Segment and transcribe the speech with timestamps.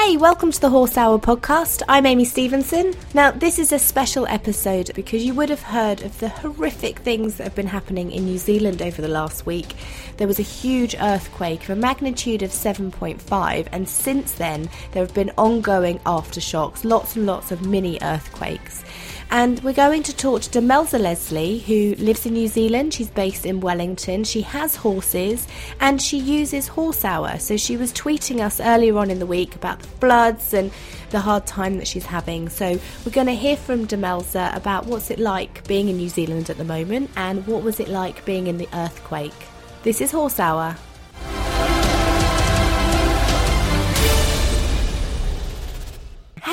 [0.00, 1.82] Hey, welcome to the Horse Hour podcast.
[1.88, 2.94] I'm Amy Stevenson.
[3.14, 7.34] Now, this is a special episode because you would have heard of the horrific things
[7.34, 9.74] that have been happening in New Zealand over the last week.
[10.16, 15.14] There was a huge earthquake of a magnitude of 7.5, and since then, there have
[15.14, 18.84] been ongoing aftershocks, lots and lots of mini earthquakes.
[19.30, 22.94] And we're going to talk to Demelza Leslie, who lives in New Zealand.
[22.94, 24.24] She's based in Wellington.
[24.24, 25.46] She has horses
[25.80, 27.38] and she uses Horse Hour.
[27.38, 30.70] So she was tweeting us earlier on in the week about the floods and
[31.10, 32.48] the hard time that she's having.
[32.48, 36.48] So we're going to hear from Demelza about what's it like being in New Zealand
[36.48, 39.34] at the moment and what was it like being in the earthquake.
[39.82, 40.74] This is Horse Hour.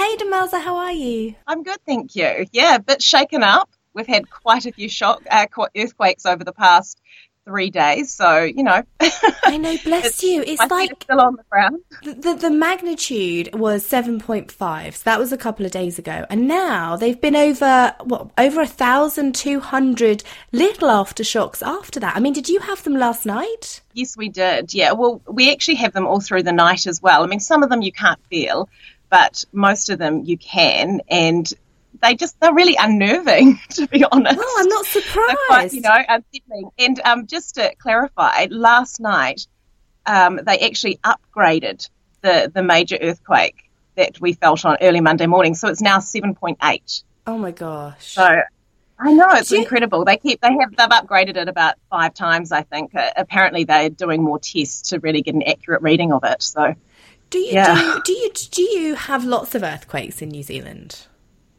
[0.06, 1.34] Hey, Demelza, how are you?
[1.48, 2.45] I'm good, thank you.
[2.52, 3.72] Yeah, a bit shaken up.
[3.95, 7.02] We've had quite a few shock uh, earthquakes over the past
[7.44, 8.83] three days, so you know.
[9.00, 10.44] I know, bless it's, you.
[10.45, 11.80] It's like still on the ground.
[12.03, 14.95] The, the, the magnitude was seven point five.
[14.95, 18.61] So that was a couple of days ago, and now they've been over what over
[18.61, 22.15] a thousand two hundred little aftershocks after that.
[22.15, 23.82] I mean, did you have them last night?
[23.94, 24.71] Yes, we did.
[24.71, 27.23] Yeah, well, we actually have them all through the night as well.
[27.23, 28.70] I mean, some of them you can't feel
[29.10, 31.52] but most of them you can, and
[32.02, 34.39] they just they're really unnerving to be honest.
[34.39, 35.38] Oh, I'm not surprised.
[35.48, 36.70] Quite, you know, unsettling.
[36.77, 39.48] And um, just to clarify, last night
[40.05, 41.89] um, they actually upgraded
[42.21, 46.36] the the major earthquake that we felt on early Monday morning, so it's now seven
[46.36, 47.04] point eight.
[47.27, 48.14] Oh my gosh!
[48.14, 48.23] So
[48.98, 49.60] I know it's you...
[49.60, 50.05] incredible.
[50.05, 52.52] They keep they have they've upgraded it about five times.
[52.52, 56.23] I think uh, apparently they're doing more tests to really get an accurate reading of
[56.23, 56.42] it.
[56.42, 56.76] So
[57.30, 57.75] do you, yeah.
[57.75, 61.05] do you do you do you have lots of earthquakes in New Zealand?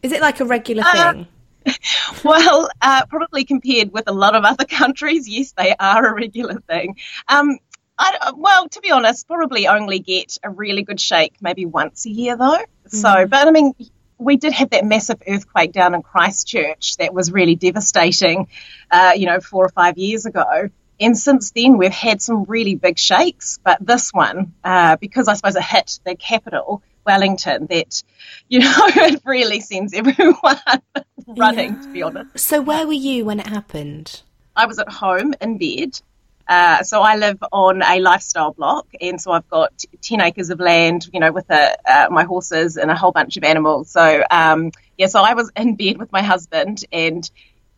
[0.02, 1.26] Is it like a regular uh, thing?
[2.24, 6.60] well, uh, probably compared with a lot of other countries, yes, they are a regular
[6.60, 6.96] thing.
[7.28, 7.58] Um,
[7.98, 12.10] I, well, to be honest, probably only get a really good shake maybe once a
[12.10, 12.58] year though.
[12.88, 12.90] Mm.
[12.90, 13.72] So, but I mean,
[14.18, 18.48] we did have that massive earthquake down in Christchurch that was really devastating,
[18.90, 20.70] uh, you know, four or five years ago.
[20.98, 23.58] And since then, we've had some really big shakes.
[23.62, 28.02] But this one, uh, because I suppose it hit the capital, Wellington, that,
[28.48, 30.58] you know, it really sends everyone
[31.26, 31.82] running, yeah.
[31.82, 32.38] to be honest.
[32.38, 34.22] So, where were you when it happened?
[34.54, 36.00] I was at home in bed.
[36.48, 40.60] Uh, so I live on a lifestyle block, and so I've got ten acres of
[40.60, 43.90] land, you know, with a, uh, my horses and a whole bunch of animals.
[43.90, 47.28] So um, yeah, so I was in bed with my husband, and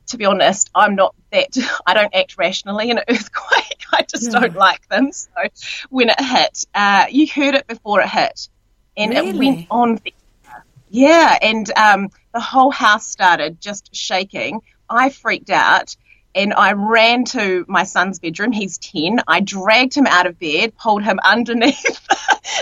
[0.09, 3.85] to be honest, I'm not that, I don't act rationally in an earthquake.
[3.93, 5.13] I just don't like them.
[5.13, 5.29] So
[5.89, 8.49] when it hit, uh, you heard it before it hit
[8.97, 9.29] and really?
[9.31, 10.01] it went on.
[10.91, 11.39] Yeah.
[11.41, 14.61] And um, the whole house started just shaking.
[14.91, 15.97] I freaked out
[16.35, 18.53] and I ran to my son's bedroom.
[18.53, 19.21] He's 10.
[19.27, 22.07] I dragged him out of bed, pulled him underneath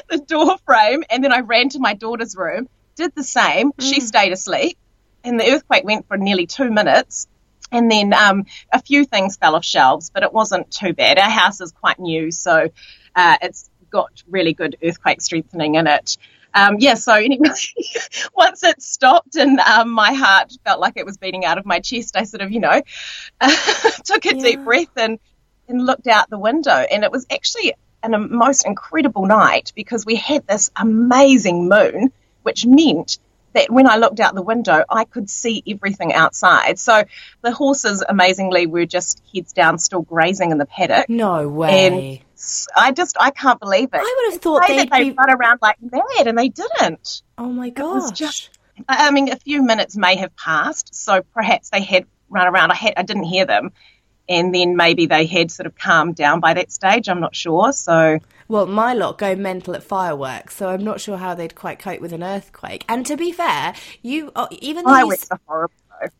[0.08, 3.72] the door frame, and then I ran to my daughter's room, did the same.
[3.72, 3.82] Mm.
[3.82, 4.78] She stayed asleep,
[5.24, 7.28] and the earthquake went for nearly two minutes.
[7.72, 11.18] And then um, a few things fell off shelves, but it wasn't too bad.
[11.18, 12.68] Our house is quite new, so
[13.14, 16.16] uh, it's got really good earthquake strengthening in it.
[16.54, 17.50] Um, yeah, so anyway,
[18.34, 21.80] once it stopped and um, my heart felt like it was beating out of my
[21.80, 22.80] chest, I sort of, you know,
[24.04, 24.42] took a yeah.
[24.42, 25.18] deep breath and,
[25.68, 26.70] and looked out the window.
[26.72, 32.64] And it was actually a most incredible night because we had this amazing moon, which
[32.64, 33.18] meant
[33.56, 36.78] that when I looked out the window, I could see everything outside.
[36.78, 37.04] So
[37.42, 41.08] the horses, amazingly, were just heads down, still grazing in the paddock.
[41.08, 41.86] No way.
[41.86, 44.00] And I just, I can't believe it.
[44.00, 45.10] I would have thought they'd they be...
[45.12, 47.22] run around like mad, and they didn't.
[47.38, 48.12] Oh my gosh.
[48.12, 48.50] just,
[48.88, 52.72] I mean, a few minutes may have passed, so perhaps they had run around.
[52.72, 53.72] I had, I didn't hear them.
[54.28, 57.08] And then maybe they had sort of calmed down by that stage.
[57.08, 57.72] I'm not sure.
[57.72, 58.18] So,
[58.48, 62.00] well, my lot go mental at fireworks, so I'm not sure how they'd quite cope
[62.00, 62.84] with an earthquake.
[62.88, 65.16] And to be fair, you uh, even though you.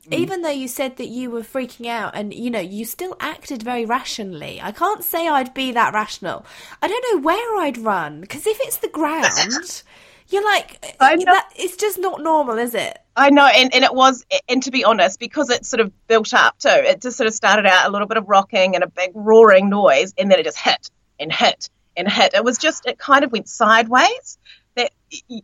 [0.08, 0.14] Mm.
[0.14, 3.62] Even though you said that you were freaking out and you know, you still acted
[3.62, 4.58] very rationally.
[4.62, 6.47] I can't say I'd be that rational.
[6.81, 9.82] I don't know where I'd run because if it's the ground,
[10.31, 12.99] you're like, that, it's just not normal, is it?
[13.16, 16.34] I know, and, and it was, and to be honest, because it sort of built
[16.34, 18.88] up too, it just sort of started out a little bit of rocking and a
[18.88, 22.34] big roaring noise, and then it just hit and hit and hit.
[22.34, 24.38] It was just, it kind of went sideways.
[24.74, 24.92] That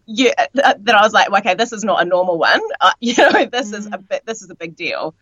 [0.06, 2.60] you, that I was like, okay, this is not a normal one.
[2.78, 3.78] Uh, you know, this mm.
[3.78, 5.14] is a bit, this is a big deal.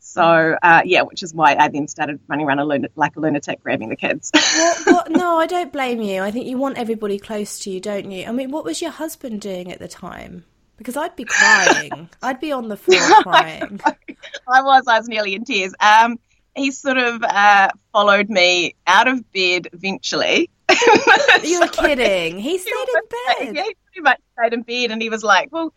[0.00, 3.20] So uh, yeah, which is why I then started running around a lun- like a
[3.20, 4.32] lunatic, grabbing the kids.
[4.34, 6.22] well, well, no, I don't blame you.
[6.22, 8.26] I think you want everybody close to you, don't you?
[8.26, 10.44] I mean, what was your husband doing at the time?
[10.84, 12.10] Because I'd be crying.
[12.22, 13.80] I'd be on the floor crying.
[14.46, 14.84] I was.
[14.86, 15.74] I was nearly in tears.
[15.80, 16.18] Um,
[16.54, 20.50] he sort of uh, followed me out of bed eventually.
[21.42, 22.38] You're kidding.
[22.38, 23.56] He stayed in bed.
[23.56, 25.72] Yeah, he pretty much stayed in bed, and he was like, "Well,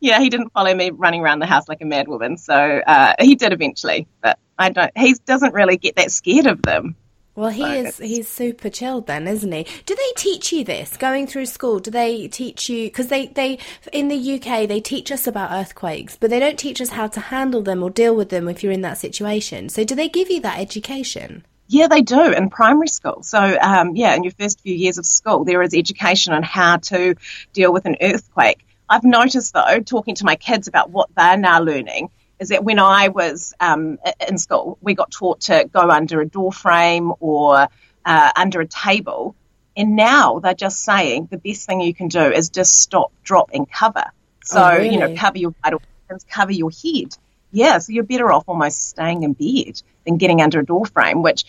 [0.00, 3.14] yeah." He didn't follow me running around the house like a mad woman, so uh,
[3.18, 4.06] he did eventually.
[4.22, 4.96] But I don't.
[4.96, 6.94] He doesn't really get that scared of them.
[7.38, 9.64] Well, he is he's super chilled then, isn't he?
[9.86, 11.78] Do they teach you this going through school?
[11.78, 13.60] Do they teach you because they they
[13.92, 17.20] in the UK they teach us about earthquakes, but they don't teach us how to
[17.20, 19.68] handle them or deal with them if you're in that situation.
[19.68, 21.46] So do they give you that education?
[21.68, 23.22] Yeah, they do in primary school.
[23.22, 26.78] So, um, yeah, in your first few years of school, there is education on how
[26.78, 27.14] to
[27.52, 28.66] deal with an earthquake.
[28.88, 32.78] I've noticed, though, talking to my kids about what they're now learning, is that when
[32.78, 33.98] I was um,
[34.28, 37.68] in school, we got taught to go under a door frame or
[38.04, 39.34] uh, under a table.
[39.76, 43.50] And now they're just saying the best thing you can do is just stop, drop,
[43.52, 44.04] and cover.
[44.44, 44.90] So, oh, really?
[44.90, 47.16] you know, cover your vital organs, cover your head.
[47.50, 51.22] Yeah, so you're better off almost staying in bed than getting under a door frame,
[51.22, 51.44] which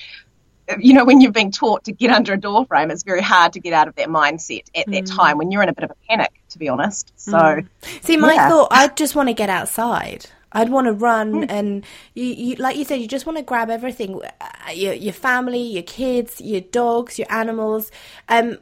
[0.79, 3.53] you know, when you've been taught to get under a door frame, it's very hard
[3.53, 4.93] to get out of that mindset at mm.
[4.93, 7.11] that time when you're in a bit of a panic, to be honest.
[7.15, 7.67] So, mm.
[8.03, 8.49] see, my yeah.
[8.49, 10.27] thought, I just want to get outside.
[10.51, 11.45] I'd want to run, mm.
[11.49, 15.13] and you, you, like you said, you just want to grab everything uh, your, your
[15.13, 17.91] family, your kids, your dogs, your animals.
[18.27, 18.57] Um,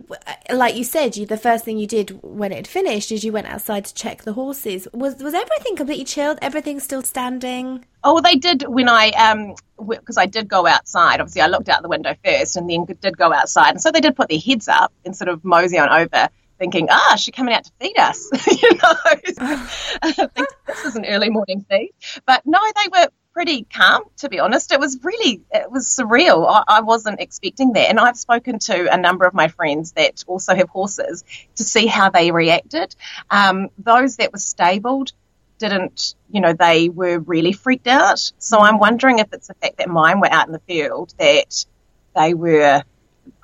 [0.52, 3.48] like you said, you, the first thing you did when it finished is you went
[3.48, 4.88] outside to check the horses.
[4.94, 6.40] Was was everything completely chilled?
[6.42, 7.86] Everything still standing?
[8.04, 9.56] Oh, they did when I um
[9.88, 11.22] because I did go outside.
[11.22, 14.02] Obviously, I looked out the window first, and then did go outside, and so they
[14.02, 17.54] did put their heads up and sort of mosey on over thinking, ah, she's coming
[17.54, 18.30] out to feed us.
[18.62, 20.28] you know,
[20.68, 21.94] this is an early morning feed.
[22.26, 23.08] But no, they were
[23.38, 24.72] pretty calm, to be honest.
[24.72, 26.48] It was really, it was surreal.
[26.50, 27.88] I, I, wasn't expecting that.
[27.88, 31.24] And I've spoken to a number of my friends that also have horses
[31.58, 32.96] to see how they reacted.
[33.30, 35.12] Um, those that were stabled
[35.60, 38.32] didn't, you know, they were really freaked out.
[38.40, 41.66] So I'm wondering if it's the fact that mine were out in the field that
[42.16, 42.82] they were,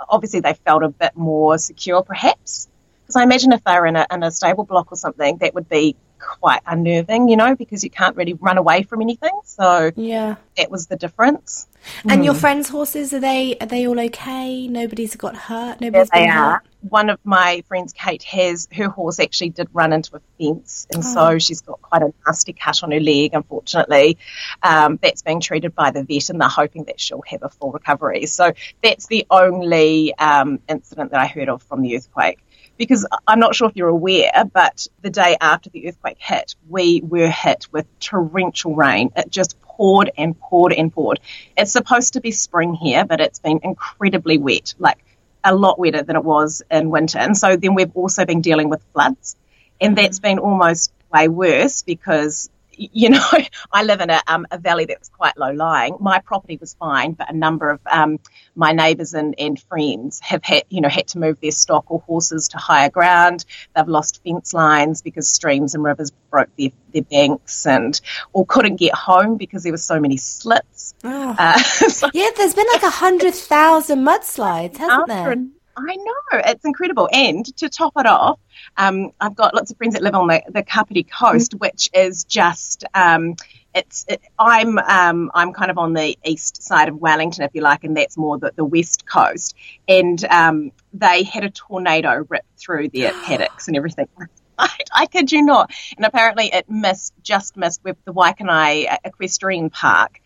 [0.10, 2.68] obviously they felt a bit more secure perhaps.
[3.04, 5.54] Because I imagine if they were in a, in a stable block or something, that
[5.54, 9.38] would be quite unnerving, you know, because you can't really run away from anything.
[9.44, 11.68] So yeah, that was the difference.
[12.04, 12.26] And mm.
[12.26, 14.68] your friends' horses are they are they all okay?
[14.68, 15.82] Nobody's got hurt.
[15.82, 16.52] Nobody's yeah, they are.
[16.54, 16.64] Hurt?
[16.90, 21.04] One of my friends, Kate, has her horse actually did run into a fence, and
[21.04, 21.14] oh.
[21.14, 23.32] so she's got quite a nasty cut on her leg.
[23.34, 24.18] Unfortunately,
[24.62, 27.72] um, that's being treated by the vet, and they're hoping that she'll have a full
[27.72, 28.26] recovery.
[28.26, 32.40] So that's the only um, incident that I heard of from the earthquake
[32.78, 37.02] because I'm not sure if you're aware, but the day after the earthquake hit, we
[37.04, 39.12] were hit with torrential rain.
[39.16, 41.20] It just poured and poured and poured.
[41.58, 45.04] It's supposed to be spring here, but it's been incredibly wet, like
[45.44, 47.20] a lot wetter than it was in winter.
[47.20, 49.36] And so then we've also been dealing with floods,
[49.80, 53.28] and that's been almost way worse because you know,
[53.72, 55.98] I live in a, um, a valley that's quite low lying.
[56.00, 58.20] My property was fine, but a number of um,
[58.56, 62.00] my neighbours and, and friends have had, you know, had to move their stock or
[62.02, 63.46] horses to higher ground.
[63.76, 68.00] They've lost fence lines because streams and rivers broke their, their banks and,
[68.32, 70.94] or couldn't get home because there were so many slips.
[71.04, 71.36] Oh.
[71.38, 71.58] Uh,
[71.90, 75.38] so yeah, there's been like a hundred thousand mudslides, hasn't there?
[75.76, 78.40] I know it's incredible, and to top it off,
[78.78, 81.60] um, I've got lots of friends that live on the, the Kapiti coast, mm-hmm.
[81.60, 83.36] which is just um,
[83.74, 87.62] it's it, I'm um, I'm kind of on the east side of Wellington, if you
[87.62, 89.56] like, and that's more the, the west coast.
[89.88, 94.08] And um, they had a tornado rip through their paddocks and everything.
[94.58, 95.74] I, I kid you not.
[95.98, 100.20] And apparently, it missed just missed with the Waikanae Equestrian Park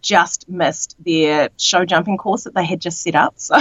[0.00, 3.34] just missed their show jumping course that they had just set up.
[3.42, 3.56] So,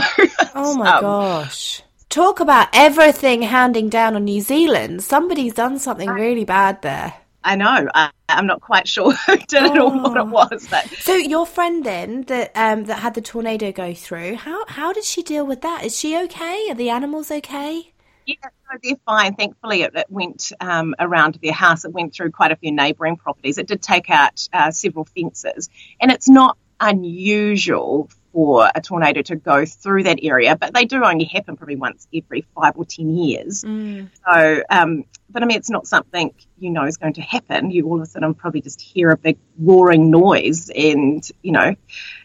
[0.55, 1.81] oh my um, gosh.
[2.09, 5.03] Talk about everything handing down on New Zealand.
[5.03, 7.13] Somebody's done something really bad there.
[7.43, 7.87] I know.
[7.93, 10.25] I, am not quite sure who did it or what it oh.
[10.25, 10.67] was.
[10.69, 14.93] But so your friend then that um, that had the tornado go through, how how
[14.93, 15.83] did she deal with that?
[15.83, 16.67] Is she okay?
[16.69, 17.90] Are the animals okay?
[18.25, 19.35] Yeah, no, they're fine.
[19.35, 21.85] Thankfully, it, it went um, around their house.
[21.85, 23.57] It went through quite a few neighbouring properties.
[23.57, 29.35] It did take out uh, several fences, and it's not unusual for a tornado to
[29.35, 33.09] go through that area, but they do only happen probably once every five or ten
[33.09, 33.63] years.
[33.63, 34.09] Mm.
[34.25, 37.71] So, um, but I mean, it's not something you know is going to happen.
[37.71, 41.75] You all of a sudden probably just hear a big roaring noise and, you know,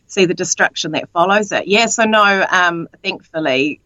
[0.07, 1.67] see the destruction that follows it.
[1.67, 3.81] Yeah, so no, um, thankfully,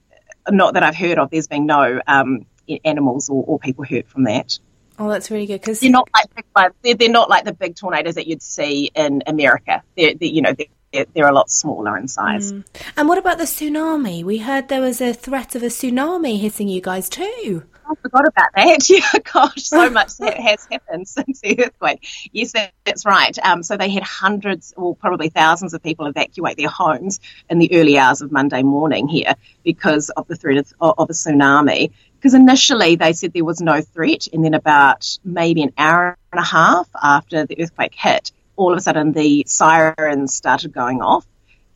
[0.48, 2.46] not that I've heard of, there's been no um,
[2.84, 4.58] animals or, or people hurt from that.
[4.98, 8.16] Oh, that's really good because they're not like they're, they're not like the big tornadoes
[8.16, 9.82] that you'd see in America.
[9.96, 12.52] They're, they're you know they're they're a lot smaller in size.
[12.52, 12.64] Mm.
[12.96, 14.24] And what about the tsunami?
[14.24, 17.64] We heard there was a threat of a tsunami hitting you guys too.
[17.90, 18.78] I forgot about that.
[18.88, 22.06] Yeah, gosh, so much has happened since the earthquake.
[22.32, 22.52] Yes,
[22.84, 23.36] that's right.
[23.38, 27.72] Um, so they had hundreds or probably thousands of people evacuate their homes in the
[27.74, 31.92] early hours of Monday morning here because of the threat of, of a tsunami.
[32.14, 36.40] Because initially they said there was no threat, and then about maybe an hour and
[36.40, 41.26] a half after the earthquake hit, all of a sudden the sirens started going off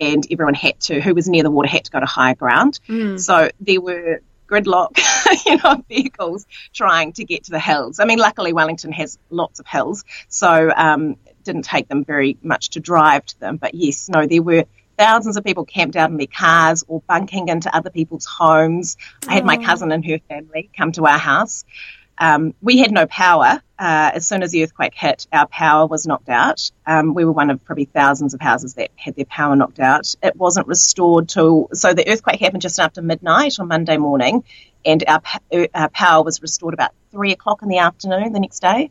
[0.01, 2.79] and everyone had to, who was near the water, had to go to higher ground.
[2.89, 3.19] Mm.
[3.19, 4.99] So there were gridlock,
[5.47, 7.99] you know, vehicles trying to get to the hills.
[8.01, 12.37] I mean, luckily Wellington has lots of hills, so um, it didn't take them very
[12.43, 13.57] much to drive to them.
[13.57, 14.65] But yes, no, there were
[14.97, 18.97] thousands of people camped out in their cars or bunking into other people's homes.
[19.27, 21.65] I had my cousin and her family come to our house.
[22.19, 23.61] Um, we had no power.
[23.77, 26.71] Uh, as soon as the earthquake hit, our power was knocked out.
[26.87, 30.15] Um, we were one of probably thousands of houses that had their power knocked out.
[30.23, 34.45] It wasn't restored till, so the earthquake happened just after midnight on Monday morning,
[34.85, 35.23] and our,
[35.75, 38.91] our power was restored about three o'clock in the afternoon the next day.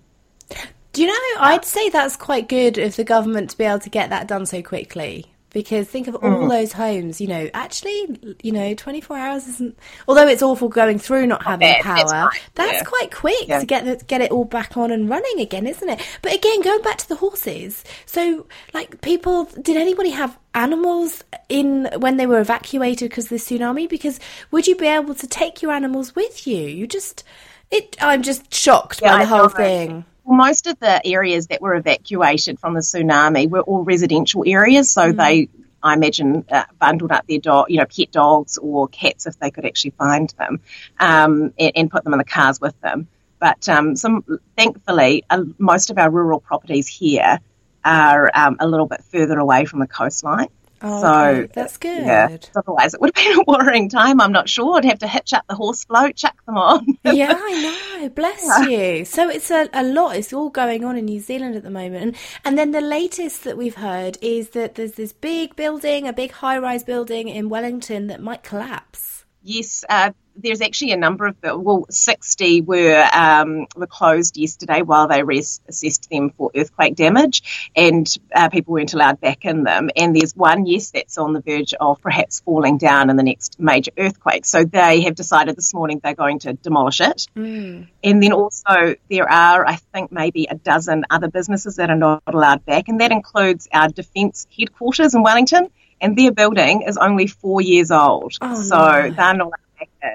[0.92, 3.89] Do you know, I'd say that's quite good of the government to be able to
[3.89, 6.50] get that done so quickly because think of all mm.
[6.50, 11.25] those homes you know actually you know 24 hours isn't although it's awful going through
[11.25, 12.83] not having power that's yeah.
[12.83, 13.60] quite quick yeah.
[13.60, 16.62] to get the, get it all back on and running again isn't it but again
[16.62, 22.25] going back to the horses so like people did anybody have animals in when they
[22.25, 24.19] were evacuated because of the tsunami because
[24.51, 27.24] would you be able to take your animals with you you just
[27.72, 31.75] it i'm just shocked yeah, by the whole thing most of the areas that were
[31.75, 35.18] evacuated from the tsunami were all residential areas, so mm.
[35.18, 35.50] they,
[35.82, 39.51] I imagine, uh, bundled up their dog, you know, pet dogs or cats if they
[39.51, 40.62] could actually find them,
[41.00, 43.08] um, and, and, put them in the cars with them.
[43.39, 44.24] But um, some,
[44.58, 47.39] thankfully, uh, most of our rural properties here
[47.84, 50.48] are um, a little bit further away from the coastline.
[50.86, 51.52] Oh, so okay.
[51.54, 52.06] that's good.
[52.06, 52.38] Yeah.
[52.58, 54.20] Otherwise, it would have been a worrying time.
[54.20, 54.78] I'm not sure.
[54.78, 56.86] I'd have to hitch up the horse float, chuck them on.
[57.06, 58.10] yeah, I know.
[58.10, 58.68] Bless yeah.
[58.68, 59.06] you.
[59.06, 60.18] So it's a, a lot.
[60.18, 62.04] It's all going on in New Zealand at the moment.
[62.04, 66.13] And, and then the latest that we've heard is that there's this big building, a
[66.13, 69.23] big high rise building in Wellington that might collapse.
[69.43, 75.07] Yes, uh, there's actually a number of well, 60 were um, were closed yesterday while
[75.07, 79.89] they assessed them for earthquake damage, and uh, people weren't allowed back in them.
[79.95, 83.59] And there's one, yes, that's on the verge of perhaps falling down in the next
[83.59, 84.45] major earthquake.
[84.45, 87.27] So they have decided this morning they're going to demolish it.
[87.35, 87.88] Mm.
[88.03, 92.23] And then also there are, I think, maybe a dozen other businesses that are not
[92.27, 95.69] allowed back, and that includes our defence headquarters in Wellington.
[96.03, 99.12] And their building is only four years old, oh, so no.
[99.12, 99.53] they're not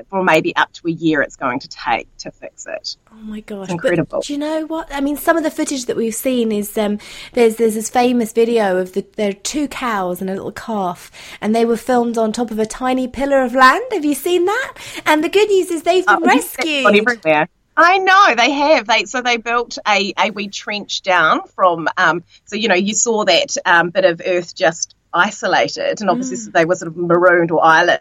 [0.08, 2.96] for maybe up to a year it's going to take to fix it.
[3.12, 3.64] Oh my gosh!
[3.64, 4.18] It's incredible.
[4.18, 4.92] But do you know what?
[4.92, 6.98] I mean, some of the footage that we've seen is um,
[7.32, 11.10] there's there's this famous video of the there are two cows and a little calf,
[11.40, 13.84] and they were filmed on top of a tiny pillar of land.
[13.92, 14.74] Have you seen that?
[15.06, 16.86] And the good news is they've been oh, rescued.
[16.86, 17.48] Everywhere.
[17.80, 18.88] I know they have.
[18.88, 21.88] They so they built a a wee trench down from.
[21.96, 26.36] Um, so you know you saw that um, bit of earth just isolated, and obviously
[26.36, 26.52] mm.
[26.52, 28.00] they were sort of marooned or island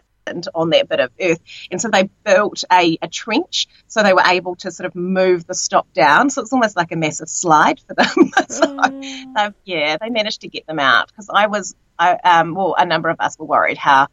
[0.54, 1.40] on that bit of earth.
[1.70, 5.46] And so they built a, a trench so they were able to sort of move
[5.46, 6.30] the stock down.
[6.30, 8.06] So it's almost like a massive slide for them.
[8.48, 9.54] so, mm.
[9.64, 13.08] yeah, they managed to get them out because I was, I, um, well, a number
[13.08, 14.08] of us were worried how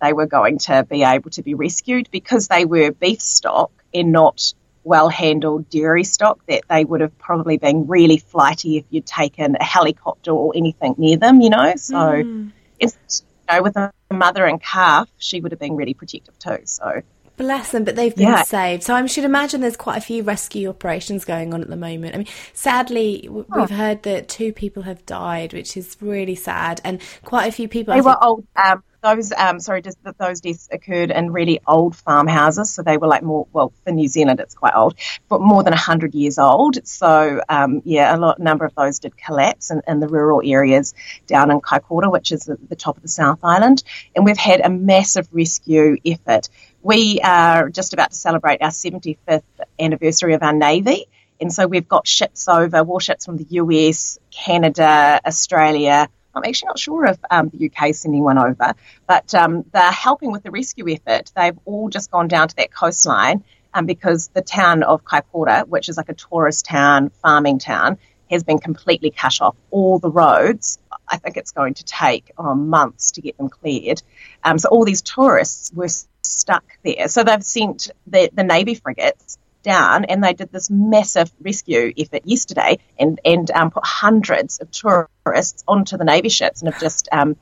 [0.00, 4.10] they were going to be able to be rescued because they were beef stock and
[4.10, 4.52] not
[4.84, 9.56] well handled dairy stock that they would have probably been really flighty if you'd taken
[9.60, 11.74] a helicopter or anything near them, you know.
[11.76, 12.52] So mm.
[12.78, 16.58] it's you know, with a mother and calf, she would have been really protective too.
[16.64, 17.02] So
[17.36, 18.42] Bless them, but they've been yeah.
[18.42, 18.82] saved.
[18.82, 22.14] So I should imagine there's quite a few rescue operations going on at the moment.
[22.14, 23.66] I mean, sadly, we've oh.
[23.66, 27.94] heard that two people have died, which is really sad, and quite a few people.
[27.94, 28.46] They were old.
[28.54, 32.96] Um, those um, sorry, just that those deaths occurred in really old farmhouses, so they
[32.96, 34.94] were like more well for New Zealand it's quite old,
[35.28, 36.86] but more than hundred years old.
[36.86, 40.94] So um, yeah, a lot number of those did collapse in, in the rural areas
[41.26, 43.82] down in Kaikoura, which is the, the top of the South Island,
[44.14, 46.48] and we've had a massive rescue effort.
[46.82, 49.42] We are just about to celebrate our 75th
[49.78, 51.06] anniversary of our navy.
[51.40, 56.78] And so we've got ships over, warships from the US, Canada, Australia, I'm actually not
[56.78, 58.74] sure if um, the UK is sending one over,
[59.06, 61.30] but um, they're helping with the rescue effort.
[61.36, 65.88] They've all just gone down to that coastline um, because the town of Kaikoura, which
[65.88, 67.98] is like a tourist town, farming town,
[68.30, 69.56] has been completely cut off.
[69.70, 70.78] All the roads,
[71.12, 74.02] I think it's going to take oh, months to get them cleared.
[74.42, 75.88] Um, so all these tourists were
[76.22, 77.06] stuck there.
[77.08, 82.22] So they've sent the, the Navy frigates down and they did this massive rescue effort
[82.24, 87.08] yesterday and, and um, put hundreds of tourists onto the Navy ships and have just
[87.12, 87.36] um,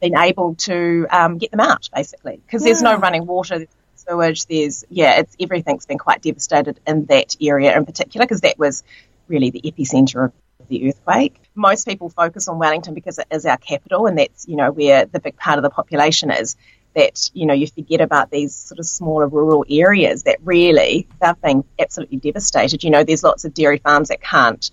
[0.00, 2.66] been able to um, get them out basically because yeah.
[2.66, 3.56] there's no running water.
[3.58, 8.42] There's sewage, there's, yeah, it's everything's been quite devastated in that area in particular because
[8.42, 8.84] that was
[9.28, 10.32] really the epicenter of
[10.68, 11.40] the earthquake.
[11.54, 15.06] Most people focus on Wellington because it is our capital and that's, you know, where
[15.06, 16.56] the big part of the population is
[16.94, 21.40] that you know you forget about these sort of smaller rural areas that really they've
[21.40, 22.84] been absolutely devastated.
[22.84, 24.70] You know, there's lots of dairy farms that can't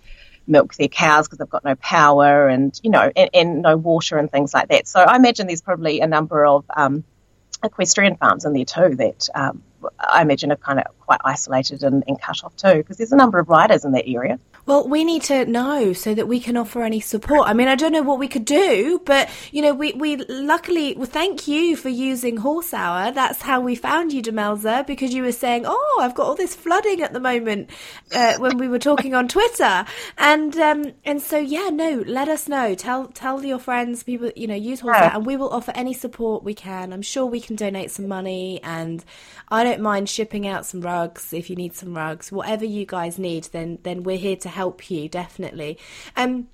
[0.48, 4.18] milk their cows because they've got no power and you know and, and, no water
[4.18, 4.88] and things like that.
[4.88, 7.04] So I imagine there's probably a number of um,
[7.64, 9.64] equestrian farms in there too that um,
[10.00, 13.18] I imagine are kind of quite isolated and, and cut off too because there's a
[13.18, 14.40] number of riders in that area.
[14.66, 17.48] Well, we need to know so that we can offer any support.
[17.48, 20.94] I mean, I don't know what we could do, but you know, we, we luckily
[20.96, 23.12] well, thank you for using Horse Hour.
[23.12, 26.56] That's how we found you, Demelza, because you were saying, "Oh, I've got all this
[26.56, 27.70] flooding at the moment,"
[28.14, 29.86] uh, when we were talking on Twitter,
[30.18, 32.76] and um, and so yeah, no, let us know.
[32.76, 35.94] Tell tell your friends, people, you know, use Horse Hour, and we will offer any
[35.94, 36.94] support we can.
[36.94, 39.04] I'm sure we can donate some money, and
[39.50, 43.18] I don't mind shipping out some rugs if you need some rugs, whatever you guys
[43.18, 43.46] need.
[43.46, 45.78] Then then we're here to help you definitely.
[46.16, 46.48] Um,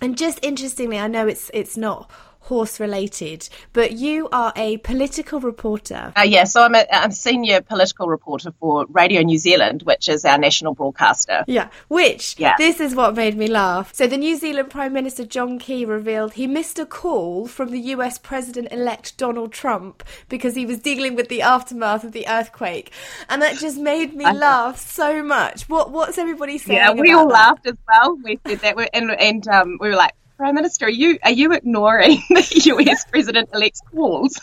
[0.00, 2.10] and just interestingly, I know it's it's not
[2.40, 6.12] horse related, but you are a political reporter.
[6.16, 10.24] Uh, yeah, so I'm a, I'm senior political reporter for Radio New Zealand, which is
[10.24, 11.44] our national broadcaster.
[11.46, 12.54] Yeah, which, yeah.
[12.58, 13.94] this is what made me laugh.
[13.94, 17.80] So the New Zealand Prime Minister John Key revealed he missed a call from the
[17.94, 22.90] US President elect Donald Trump because he was dealing with the aftermath of the earthquake.
[23.28, 25.68] And that just made me laugh so much.
[25.68, 26.78] What What's everybody saying?
[26.78, 27.32] Yeah, we all that?
[27.32, 28.16] laughed as well.
[28.22, 31.52] We said that, and, and um, we were like, Prime Minister, are you are you
[31.52, 34.40] ignoring the US President elect's calls?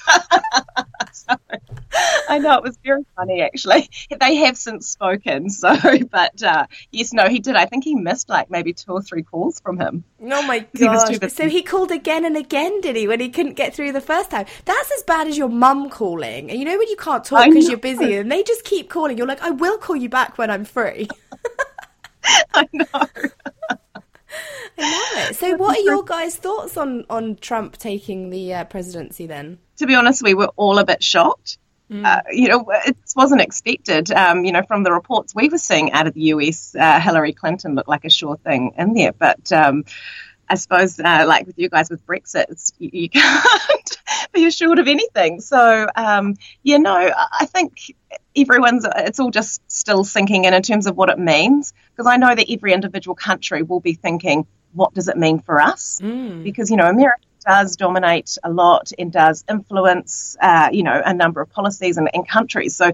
[1.11, 1.33] so,
[2.29, 3.89] I know it was very funny actually.
[4.19, 5.75] They have since spoken, so
[6.11, 7.55] but uh, yes, no, he did.
[7.55, 10.03] I think he missed like maybe two or three calls from him.
[10.21, 11.31] Oh my god!
[11.31, 13.07] So he called again and again, did he?
[13.07, 14.45] When he couldn't get through the first time.
[14.65, 16.51] That's as bad as your mum calling.
[16.51, 19.17] And you know when you can't talk because you're busy, and they just keep calling.
[19.17, 21.07] You're like, I will call you back when I'm free.
[22.53, 23.07] I know.
[24.77, 25.35] I love it.
[25.35, 29.27] So, what are your guys' thoughts on on Trump taking the uh, presidency?
[29.27, 31.57] Then, to be honest, we were all a bit shocked.
[31.91, 32.05] Mm.
[32.05, 34.11] Uh, you know, it wasn't expected.
[34.11, 37.33] Um, you know, from the reports we were seeing out of the US, uh, Hillary
[37.33, 39.13] Clinton looked like a sure thing in there.
[39.13, 39.85] But um,
[40.49, 43.97] I suppose, uh, like with you guys with Brexit, you, you, can't
[44.33, 45.41] be assured of anything.
[45.41, 47.93] So, um, yeah, no, I think
[48.35, 51.73] everyone's, it's all just still sinking in in terms of what it means.
[51.91, 55.59] Because I know that every individual country will be thinking, what does it mean for
[55.59, 55.99] us?
[56.01, 56.43] Mm.
[56.43, 61.13] Because, you know, America does dominate a lot and does influence, uh, you know, a
[61.13, 62.75] number of policies and, and countries.
[62.75, 62.91] So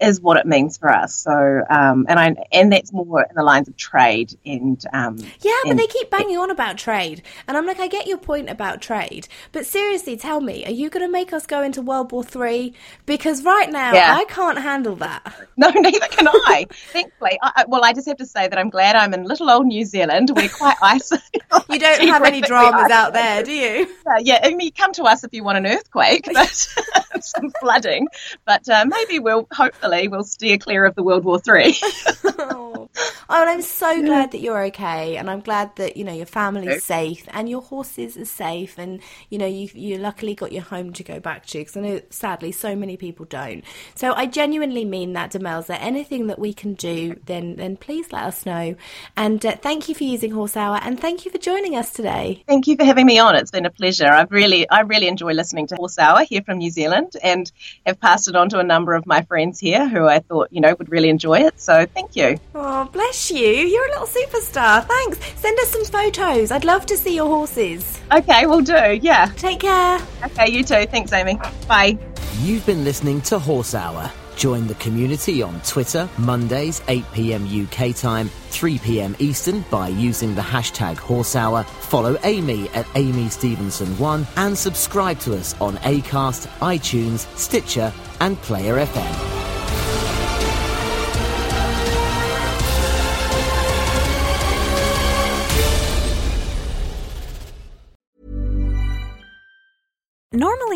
[0.00, 1.14] is what it means for us.
[1.14, 5.52] So, um, and I and that's more in the lines of trade and um, yeah,
[5.62, 8.50] but and, they keep banging on about trade, and I'm like, I get your point
[8.50, 12.12] about trade, but seriously, tell me, are you going to make us go into World
[12.12, 12.74] War Three?
[13.06, 14.14] Because right now, yeah.
[14.14, 15.34] I can't handle that.
[15.58, 16.66] No, neither can I.
[16.92, 19.66] Thankfully, I, well, I just have to say that I'm glad I'm in little old
[19.66, 20.30] New Zealand.
[20.36, 21.40] We're quite isolated.
[21.70, 23.88] you don't have any dramas out there, do you?
[24.06, 26.68] Uh, yeah, I mean, come to us if you want an earthquake, but
[27.22, 28.08] some flooding.
[28.44, 31.76] But uh, maybe we'll hope hopefully we'll steer clear of the World War Three.
[32.24, 32.88] oh.
[33.28, 36.84] and I'm so glad that you're okay, and I'm glad that you know your family's
[36.84, 40.92] safe and your horses are safe, and you know you you luckily got your home
[40.94, 43.64] to go back to because I know sadly so many people don't.
[43.94, 45.76] So I genuinely mean that, Demelza.
[45.80, 48.76] Anything that we can do, then then please let us know.
[49.16, 52.44] And uh, thank you for using Horse Hour, and thank you for joining us today.
[52.46, 53.36] Thank you for having me on.
[53.36, 54.06] It's been a pleasure.
[54.06, 57.50] I've really I really enjoy listening to Horse Hour here from New Zealand, and
[57.84, 60.60] have passed it on to a number of my friends here who I thought, you
[60.60, 61.60] know, would really enjoy it.
[61.60, 62.38] So thank you.
[62.54, 63.46] Oh, bless bless you.
[63.46, 64.86] You're a little superstar.
[64.86, 65.18] Thanks.
[65.40, 66.50] Send us some photos.
[66.50, 68.00] I'd love to see your horses.
[68.12, 68.98] Okay, we'll do.
[69.00, 69.26] Yeah.
[69.36, 70.00] Take care.
[70.24, 70.86] Okay, you too.
[70.86, 71.38] Thanks, Amy.
[71.68, 71.98] Bye.
[72.40, 74.10] You've been listening to Horse Hour.
[74.36, 80.34] Join the community on Twitter, Mondays, 8 pm UK time, 3 pm Eastern by using
[80.34, 81.62] the hashtag Horse Hour.
[81.62, 88.84] Follow Amy at Amy Stevenson1 and subscribe to us on Acast, iTunes, Stitcher, and Player
[88.84, 89.35] FM.